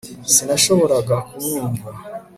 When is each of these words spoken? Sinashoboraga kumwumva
Sinashoboraga 0.33 1.15
kumwumva 1.29 1.89